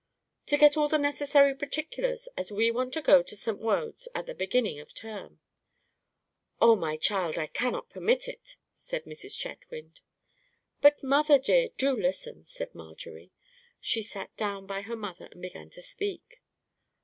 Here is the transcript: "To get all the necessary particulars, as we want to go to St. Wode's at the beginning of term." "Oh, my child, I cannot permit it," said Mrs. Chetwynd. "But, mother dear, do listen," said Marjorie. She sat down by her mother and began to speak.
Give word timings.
"To 0.47 0.57
get 0.57 0.75
all 0.77 0.87
the 0.89 0.97
necessary 0.97 1.53
particulars, 1.53 2.27
as 2.35 2.51
we 2.51 2.71
want 2.71 2.91
to 2.95 3.03
go 3.03 3.21
to 3.21 3.35
St. 3.35 3.59
Wode's 3.59 4.07
at 4.15 4.25
the 4.25 4.33
beginning 4.33 4.79
of 4.79 4.95
term." 4.95 5.41
"Oh, 6.59 6.75
my 6.75 6.97
child, 6.97 7.37
I 7.37 7.45
cannot 7.45 7.91
permit 7.91 8.27
it," 8.27 8.57
said 8.73 9.03
Mrs. 9.05 9.37
Chetwynd. 9.37 10.01
"But, 10.81 11.03
mother 11.03 11.37
dear, 11.37 11.69
do 11.77 11.95
listen," 11.95 12.47
said 12.47 12.73
Marjorie. 12.73 13.31
She 13.79 14.01
sat 14.01 14.35
down 14.37 14.65
by 14.65 14.81
her 14.81 14.95
mother 14.95 15.25
and 15.31 15.39
began 15.39 15.69
to 15.69 15.83
speak. 15.83 16.41